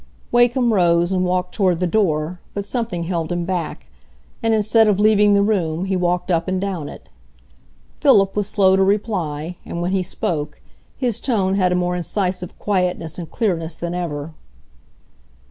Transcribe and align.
Wakem 0.31 0.73
rose 0.73 1.11
and 1.11 1.23
walked 1.23 1.53
toward 1.53 1.77
the 1.77 1.85
door, 1.85 2.39
but 2.55 2.65
something 2.65 3.03
held 3.03 3.31
him 3.31 3.45
back, 3.45 3.85
and 4.41 4.51
instead 4.51 4.87
of 4.87 4.99
leaving 4.99 5.35
the 5.35 5.43
room, 5.43 5.85
he 5.85 5.95
walked 5.95 6.31
up 6.31 6.47
and 6.47 6.59
down 6.59 6.89
it. 6.89 7.07
Philip 7.99 8.35
was 8.35 8.47
slow 8.47 8.75
to 8.75 8.81
reply, 8.83 9.57
and 9.63 9.79
when 9.79 9.91
he 9.91 10.01
spoke, 10.01 10.59
his 10.97 11.19
tone 11.19 11.53
had 11.53 11.71
a 11.71 11.75
more 11.75 11.95
incisive 11.95 12.57
quietness 12.57 13.19
and 13.19 13.29
clearness 13.29 13.75
than 13.77 13.93
ever. 13.93 14.33